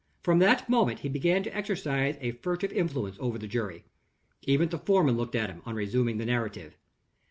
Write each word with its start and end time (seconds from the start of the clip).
From 0.23 0.39
that 0.39 0.67
moment 0.67 1.01
he 1.01 1.09
began 1.09 1.43
to 1.43 1.55
exercise 1.55 2.17
a 2.21 2.31
furtive 2.31 2.71
influence 2.73 3.17
over 3.19 3.37
the 3.37 3.45
jury. 3.45 3.83
Even 4.41 4.67
the 4.69 4.79
foreman 4.79 5.15
looked 5.15 5.35
at 5.35 5.51
him, 5.51 5.61
on 5.63 5.75
resuming 5.75 6.17
the 6.17 6.25
narrative. 6.25 6.75